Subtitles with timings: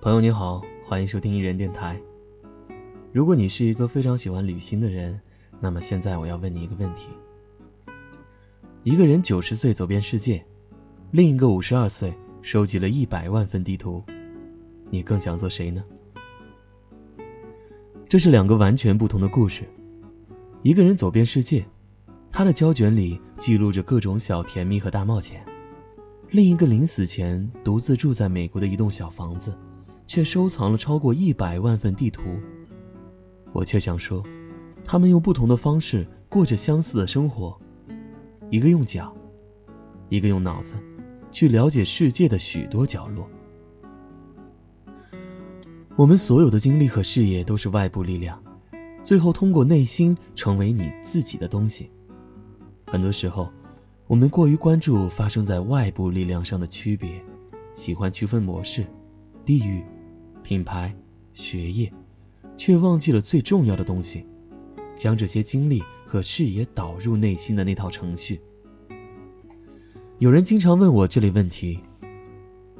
[0.00, 2.00] 朋友你好，欢迎收听一人电台。
[3.12, 5.20] 如果你是一个非常喜欢旅行的人，
[5.58, 7.08] 那么现在我要问你一个问题：
[8.84, 10.40] 一个人九十岁走遍世界，
[11.10, 14.00] 另一个五十二岁收集了一百万份地图，
[14.88, 15.82] 你更想做谁呢？
[18.08, 19.64] 这是两个完全不同的故事。
[20.62, 21.66] 一个人走遍世界，
[22.30, 25.40] 他的胶卷里记录着各种小甜蜜和大冒险；
[26.30, 29.52] 另一个临死前独自住在美国的一栋小房子。
[30.08, 32.22] 却收藏了超过一百万份地图。
[33.52, 34.24] 我却想说，
[34.82, 37.56] 他们用不同的方式过着相似的生活，
[38.50, 39.14] 一个用脚，
[40.08, 40.74] 一个用脑子，
[41.30, 43.28] 去了解世界的许多角落。
[45.94, 48.42] 我们所有的经历和事业都是外部力量，
[49.02, 51.90] 最后通过内心成为你自己的东西。
[52.86, 53.52] 很多时候，
[54.06, 57.22] 我们过于关注发生在外部力量上的区别，
[57.74, 58.86] 喜欢区分模式、
[59.44, 59.84] 地域。
[60.48, 60.96] 品牌、
[61.34, 61.92] 学业，
[62.56, 64.26] 却忘记了最重要的东西，
[64.94, 68.40] 将这些经历和视野导入内心的那套程序。
[70.16, 71.78] 有人经常问我这类问题：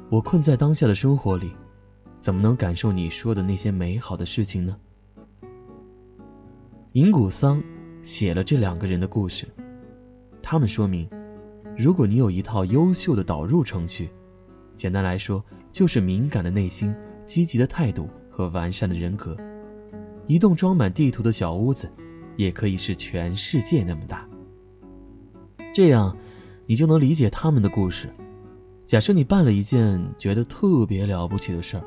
[0.09, 1.51] 我困在当下的生活里，
[2.17, 4.75] 怎么能感受你说的那些美好的事情呢？
[6.93, 7.61] 银谷桑
[8.01, 9.47] 写了这两个人的故事，
[10.41, 11.07] 他们说明，
[11.77, 14.09] 如果你有一套优秀的导入程序，
[14.75, 16.91] 简单来说，就是敏感的内心。
[17.29, 19.37] 积极的态度和完善的人格，
[20.25, 21.87] 一栋装满地图的小屋子，
[22.35, 24.27] 也可以是全世界那么大。
[25.71, 26.17] 这样，
[26.65, 28.09] 你就能理解他们的故事。
[28.83, 31.83] 假设你办了一件觉得特别了不起的事儿，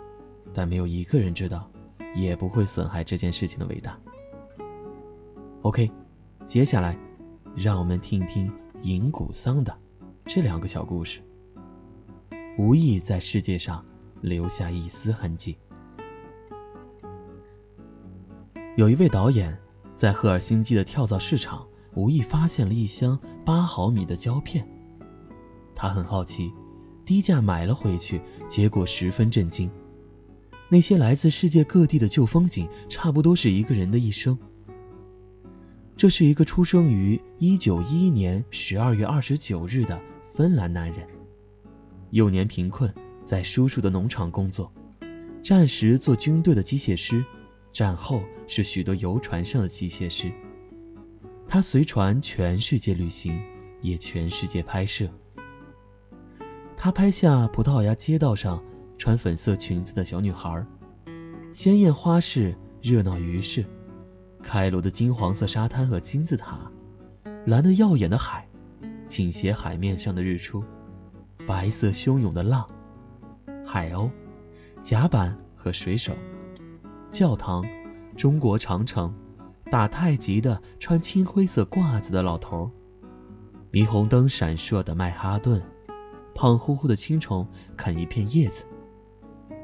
[0.55, 1.69] 但没有一个人知道，
[2.15, 3.99] 也不会损害这件事情的伟大。
[5.63, 5.91] OK，
[6.45, 6.97] 接下来，
[7.57, 8.49] 让我们听一听
[8.83, 9.77] 银谷桑的
[10.25, 11.21] 这两个小故事，
[12.57, 13.85] 无意在世界上。
[14.23, 15.59] 留下一丝痕迹。
[18.77, 19.55] 有一位导演
[19.95, 24.67] 在赫尔辛基的跳蚤市场无意发现了一箱八毫米的胶片，
[25.75, 26.51] 他很好奇，
[27.05, 29.71] 低价买了回去，结果十分震惊。
[30.71, 34.39] 那些来自世界各地的旧风景，差不多是一个人的一生。
[35.95, 40.01] 这是一个出生于一九一一年十二月二十九日的
[40.33, 41.07] 芬兰男人，
[42.11, 42.93] 幼年贫困。
[43.25, 44.73] 在叔叔的农场工作，
[45.43, 47.25] 战时做军队的机械师，
[47.73, 50.33] 战后是许多游船上的机械师。
[51.47, 53.43] 他随船全世界旅行，
[53.81, 55.09] 也全世界拍摄。
[56.77, 58.63] 他拍下葡萄牙街道上
[58.99, 60.65] 穿粉色裙子的小女孩，
[61.53, 63.65] 鲜艳花市热闹鱼市，
[64.43, 66.59] 开罗的金黄色沙滩和金字塔，
[67.47, 68.49] 蓝得耀眼的海，
[69.07, 70.65] 倾斜海面上的日出，
[71.47, 72.67] 白色汹涌的浪。
[73.65, 74.11] 海鸥、
[74.83, 76.13] 甲板和水手、
[77.11, 77.65] 教堂、
[78.17, 79.15] 中国长城、
[79.71, 82.71] 打太极的穿青灰色褂子的老头、
[83.71, 85.63] 霓虹灯闪烁的曼哈顿、
[86.35, 87.47] 胖乎乎的青虫
[87.77, 88.65] 啃一片叶子、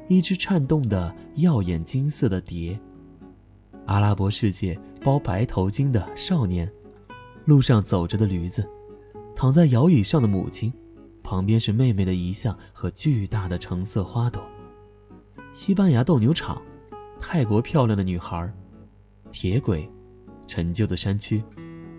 [0.08, 2.78] 一只颤动的耀眼金色的蝶、
[3.86, 6.70] 阿拉伯世界包白头巾的少年、
[7.44, 8.66] 路上走着的驴子、
[9.34, 10.72] 躺在摇椅上的母亲。
[11.28, 14.42] 旁边是妹妹的遗像和巨大的橙色花朵。
[15.52, 16.62] 西班牙斗牛场，
[17.20, 18.50] 泰国漂亮的女孩，
[19.30, 19.86] 铁轨，
[20.46, 21.44] 陈旧的山区，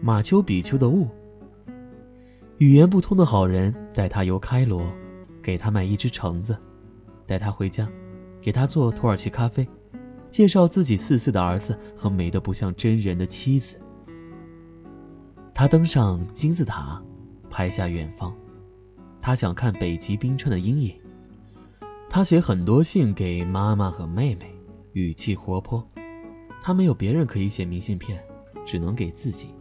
[0.01, 1.07] 马丘比丘的雾。
[2.57, 4.91] 语言不通的好人带他游开罗，
[5.43, 6.57] 给他买一只橙子，
[7.27, 7.87] 带他回家，
[8.41, 9.69] 给他做土耳其咖啡，
[10.31, 13.79] 介绍自己四岁的儿子和美得不像真人的妻子。
[15.53, 16.99] 他登上金字塔，
[17.47, 18.35] 拍下远方。
[19.29, 20.99] 他想看北极冰川的阴影。
[22.09, 24.51] 他写很多信给妈妈和妹妹，
[24.93, 25.87] 语气活泼。
[26.63, 28.19] 他没有别人可以写明信片，
[28.65, 29.53] 只能给自己。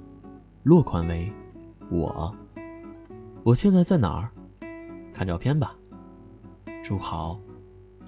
[0.62, 1.30] 落款为
[1.92, 2.34] “我”。
[3.44, 4.30] 我现在在哪儿？
[5.12, 5.76] 看照片吧。
[6.82, 7.38] 祝好，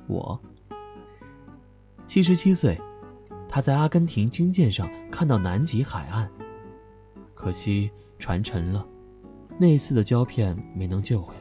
[0.06, 0.40] 我。
[2.06, 2.80] 七十七岁，
[3.46, 6.26] 他在阿根廷军舰上看到南极海岸，
[7.34, 8.82] 可惜船沉了。
[9.58, 11.39] 那次的胶片没能救回来。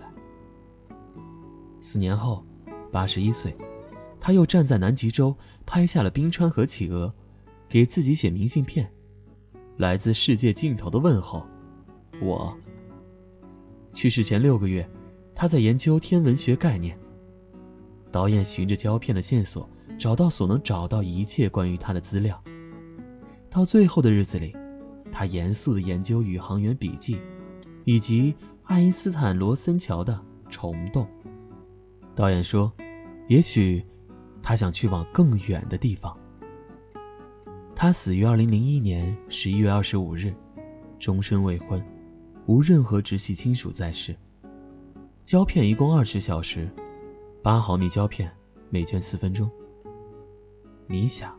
[1.81, 2.43] 四年后，
[2.91, 3.55] 八十一岁，
[4.19, 5.35] 他又站在南极洲
[5.65, 7.13] 拍下了冰川和企鹅，
[7.67, 8.91] 给自己写明信片，
[9.77, 11.45] 来自世界尽头的问候。
[12.21, 12.55] 我。
[13.93, 14.87] 去世前六个月，
[15.33, 16.97] 他在研究天文学概念。
[18.11, 22.41] 导演循着胶片的线索，找到所能找到一切关于他的资料。
[23.49, 24.55] 到最后的日子里，
[25.11, 27.19] 他严肃地研究宇航员笔记。
[27.85, 28.35] 以及
[28.65, 31.07] 爱因斯坦罗森桥的虫洞。
[32.19, 32.69] 导演说
[33.29, 33.81] ：“也许，
[34.43, 36.13] 他想去往更远的地方。
[37.73, 40.33] 他死于二零零一年十一月二十五日，
[40.99, 41.81] 终身未婚，
[42.45, 44.13] 无任何直系亲属在世。
[45.23, 46.69] 胶片一共二十小时，
[47.41, 48.29] 八毫米胶片，
[48.69, 49.49] 每卷四分钟。
[50.87, 51.33] 你想，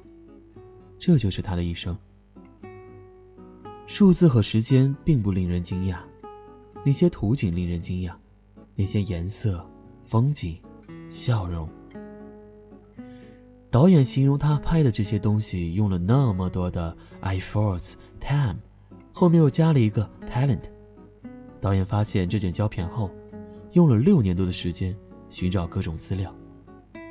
[0.99, 1.95] 这就是他的一生。
[3.87, 5.99] 数字和时间并不令人惊讶，
[6.87, 8.15] 那些图景令人惊讶，
[8.75, 9.63] 那些颜色、
[10.05, 10.59] 风景、
[11.11, 11.69] 笑容。
[13.71, 18.57] 导演形容他拍的这些东西用了那么多的 efforts time，
[19.13, 20.63] 后面又加了一个 talent。
[21.61, 23.11] 导演发现这卷胶片后，
[23.73, 24.97] 用了六年多的时间
[25.29, 26.35] 寻找各种资料，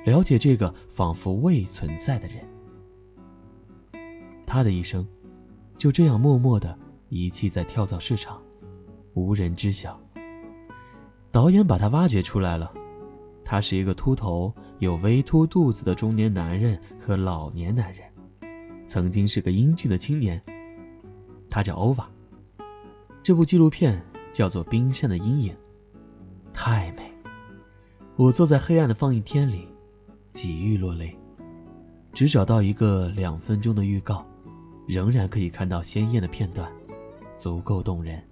[0.05, 2.37] 了解这个仿佛未存在的人。
[4.45, 5.07] 他的一生
[5.77, 6.77] 就这样默默的
[7.09, 8.41] 遗弃在跳蚤市场，
[9.13, 10.01] 无人知晓。
[11.31, 12.73] 导演把他挖掘出来了。
[13.51, 18.03] 他是一个秃头、有微凸肚子的中年男人和老年男人，
[18.85, 20.39] 曾经是个英俊的青年。
[21.49, 22.07] 他叫欧瓦。
[23.23, 23.99] 这部纪录片
[24.31, 25.51] 叫做《冰山的阴影》，
[26.53, 27.11] 太美。
[28.17, 29.67] 我坐在黑暗的放映厅里，
[30.31, 31.17] 几欲落泪。
[32.13, 34.23] 只找到一个两分钟的预告，
[34.87, 36.71] 仍然可以看到鲜艳的片段，
[37.33, 38.23] 足够动人。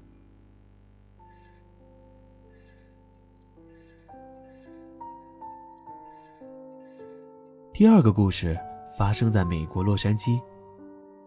[7.78, 8.60] 第二个故事
[8.98, 10.42] 发生在美国洛杉矶，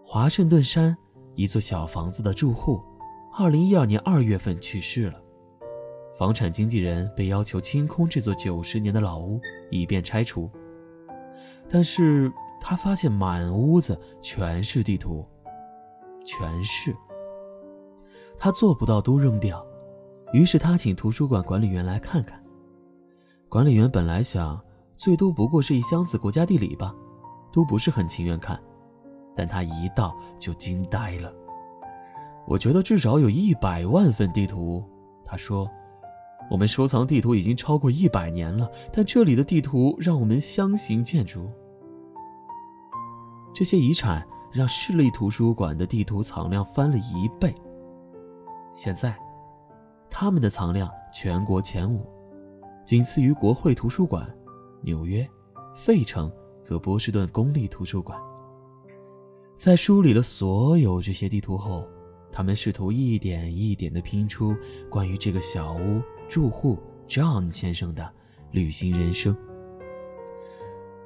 [0.03, 0.97] 华盛顿山
[1.37, 2.83] 一座小房子的住户，
[3.39, 5.23] 二零一二年二月份去世了。
[6.19, 10.51] 房产经纪人被要求清空这座九十年的老屋，以便拆除。
[11.69, 15.25] 但是他发现满屋子全是地图，
[16.25, 16.93] 全是。
[18.37, 19.65] 他做不到都扔掉，
[20.33, 22.43] 于是他请图书馆管理员来看看。
[23.49, 24.61] 管理员本来想。
[25.01, 26.95] 最多不过是一箱子国家地理吧，
[27.51, 28.63] 都不是很情愿看，
[29.35, 31.33] 但他一到就惊呆了。
[32.47, 34.85] 我觉得至少有一百万份地图。
[35.25, 35.67] 他说
[36.51, 41.49] ：“我们收藏地图已经超过一百年了，但这里的地图让我们相形见绌。
[43.55, 47.55] 这些遗产让市立图书馆的地图藏量翻了一倍。
[48.71, 49.19] 现在，
[50.11, 52.07] 他们的藏量全国前五，
[52.85, 54.31] 仅次于国会图书馆。”
[54.83, 55.29] 纽约、
[55.75, 56.31] 费城
[56.65, 58.21] 和波士顿公立图书馆。
[59.57, 61.87] 在梳理了所有这些地图后，
[62.33, 64.57] 他们试图一点一点地拼出
[64.89, 68.11] 关于这个小屋住户 John 先生的
[68.53, 69.37] 旅行人生。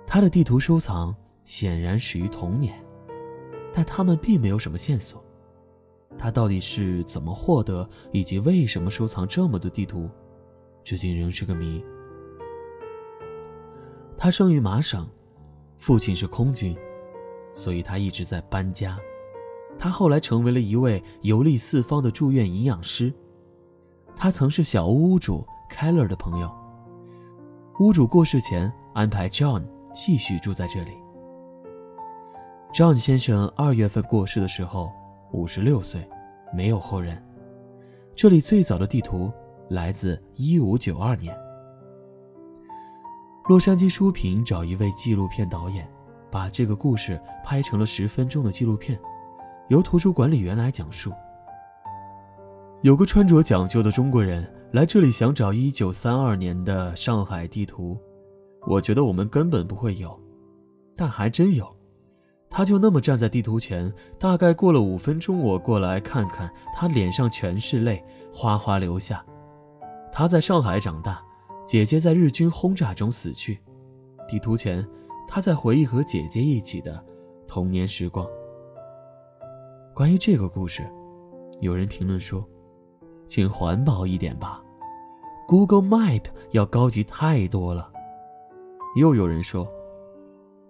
[0.07, 2.79] 他的地图收藏显然始于童年，
[3.73, 5.25] 但他们并没有什么线索。
[6.17, 10.09] 他到底是怎么获得，以及为什么收藏这么多地图，
[10.85, 11.85] 至今仍是个谜。
[14.25, 15.07] 他生于麻省，
[15.77, 16.75] 父亲是空军，
[17.53, 18.99] 所以他一直在搬家。
[19.79, 23.13] 他后来成为了一位游历四方的住院营养师。
[24.17, 26.51] 他曾是小屋屋主 Keller 的朋友。
[27.81, 29.63] 屋主过世前安排 John
[29.93, 30.93] 继续住在这里。
[32.73, 34.91] John 先生二月份过世的时候，
[35.33, 36.09] 五十六岁，
[36.55, 37.23] 没有后人。
[38.17, 39.31] 这里最早的地图
[39.69, 41.39] 来自一五九二年。
[43.47, 45.87] 洛杉矶书评找一位纪录片导演，
[46.31, 48.99] 把这个故事拍成了十分钟的纪录片，
[49.69, 51.13] 由图书管理员来讲述。
[52.81, 57.99] 有个穿着讲究的中国人来这里想找一九三二年的上海地图，
[58.67, 60.19] 我觉得我们根本不会有，
[60.97, 61.71] 但还真有。
[62.49, 69.23] 他就那么站在地图前，大概过了五分钟，我过来看看，他脸上全是泪，哗哗流下。
[70.11, 71.23] 他在上海长大。
[71.67, 73.59] 姐姐在日军轰炸中死去，
[74.29, 74.87] 地图前，
[75.27, 77.03] 他在回忆和姐姐一起的
[77.49, 78.27] 童年时光。
[79.95, 80.87] 关于这个故事，
[81.61, 82.47] 有人评论说
[83.27, 84.63] ：“请环保一点吧
[85.49, 87.91] ，Google Map 要高级太多了。”
[88.95, 89.67] 又有人说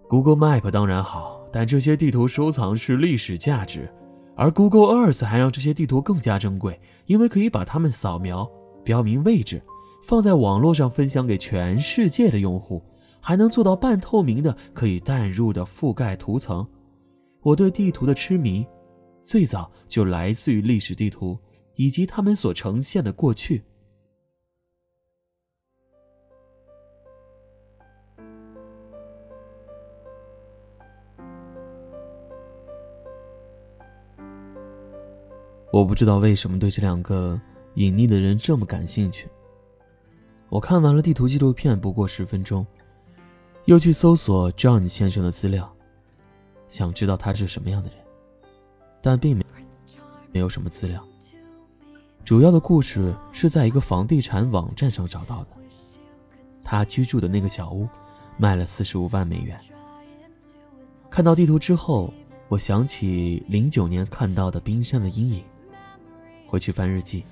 [0.07, 3.93] ：“Google Map 当然好，但这些地图收藏是历史价值，
[4.37, 8.49] 而 Google Earth 还让这些地图更加珍贵，因为可以把它们扫描，
[8.81, 9.61] 标明位置。”
[10.05, 12.79] 放在网络上分享给全世界的用户，
[13.19, 16.65] 还能做到半透明的、可以淡入的覆盖图层。
[17.41, 18.63] 我对地图的痴迷，
[19.23, 21.35] 最早就来自于历史地图
[21.73, 23.63] 以及他们所呈现的过去。
[35.71, 37.41] 我不知道为什么对这两个
[37.73, 39.27] 隐匿的人这么感兴趣。
[40.55, 42.65] 我看完了地图纪录片，不过十分钟，
[43.65, 45.69] 又去搜索 John 先生的资料，
[46.69, 47.97] 想知道他是什么样的人，
[49.01, 49.43] 但并没
[50.31, 51.05] 没有什么资料。
[52.23, 55.47] 主要的故事是在一个房地产网站上找到的。
[56.63, 57.85] 他居住的那个小屋
[58.37, 59.59] 卖了四十五万美元。
[61.09, 62.13] 看到地图之后，
[62.47, 65.43] 我想起零九年看到的冰山的阴影，
[66.47, 67.25] 回去翻日记。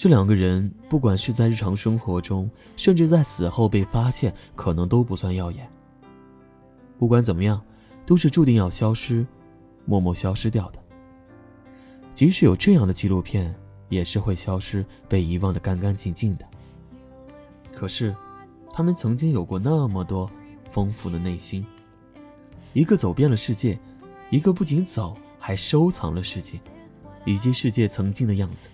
[0.00, 5.70] 这两个人，不管是在日常生活中，甚至在死后被发现，可能都不算耀眼。
[6.98, 7.60] 不管怎么样，
[8.06, 9.26] 都是注定要消失，
[9.84, 10.78] 默默消失掉的。
[12.14, 13.54] 即使有这样的纪录片，
[13.90, 16.46] 也是会消失、被遗忘的干干净净的。
[17.70, 18.16] 可是，
[18.72, 20.26] 他们曾经有过那么多
[20.64, 21.62] 丰富的内心。
[22.72, 23.78] 一个走遍了世界，
[24.30, 26.58] 一个不仅走，还收藏了世界，
[27.26, 28.70] 以及世界曾经的样子，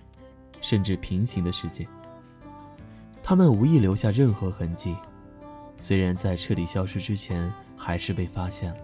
[0.67, 1.87] 甚至平行的世界。
[3.23, 4.97] 他们无意留下任何痕迹，
[5.79, 8.77] 虽然在彻底消失之前，还是被发现了。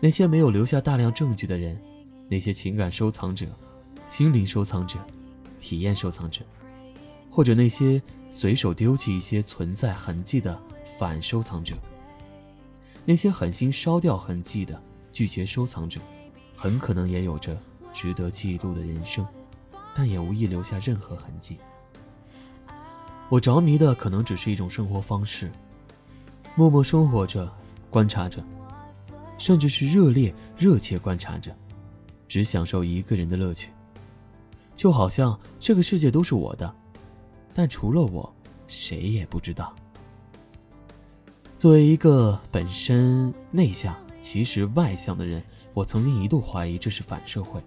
[0.00, 1.80] 那些没有留下大量证据的人。
[2.28, 3.46] 那些情感收藏者、
[4.04, 4.98] 心灵收藏者、
[5.60, 6.42] 体验收藏者，
[7.30, 10.60] 或者那些随手丢弃一些存在痕迹的
[10.98, 11.74] 反收藏者，
[13.04, 14.78] 那些狠心烧掉痕迹的
[15.12, 16.00] 拒绝收藏者，
[16.56, 17.56] 很可能也有着
[17.92, 19.24] 值得记录的人生，
[19.98, 21.58] 但也无意留下任何痕迹。
[23.28, 25.50] 我着迷的可能只是一种生活方式，
[26.54, 27.52] 默默生活着，
[27.90, 28.40] 观察着，
[29.38, 31.52] 甚至是热烈、热切观察着。
[32.28, 33.70] 只享受一个人的乐趣，
[34.76, 36.72] 就好像这个世界都是我的，
[37.52, 38.32] 但除了我，
[38.68, 39.74] 谁也不知道。
[41.56, 45.42] 作为一个本身内向、其实外向的人，
[45.74, 47.60] 我曾经一度怀疑这是反社会，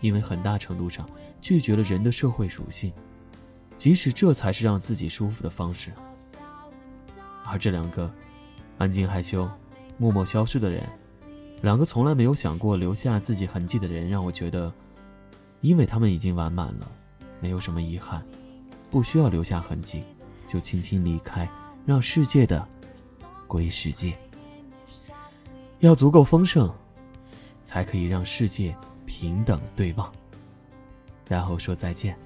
[0.00, 1.08] 因为很大程度上
[1.40, 2.92] 拒绝了人的社会属性，
[3.76, 5.92] 即使这才是让自己舒服的方式。
[7.44, 8.12] 而这两个
[8.78, 9.48] 安静害羞、
[9.98, 10.88] 默默消失的人。
[11.62, 14.70] 两个从来没有想过留下自己痕迹的人，让我觉得，
[15.62, 16.86] 因为他们已经完满了，
[17.40, 18.22] 没有什么遗憾，
[18.90, 20.04] 不需要留下痕迹，
[20.46, 21.48] 就轻轻离开，
[21.86, 22.64] 让世界的
[23.46, 24.16] 归世界。
[25.78, 26.70] 要足够丰盛，
[27.64, 28.76] 才可以让世界
[29.06, 30.12] 平等对望，
[31.28, 32.18] 然后说再见。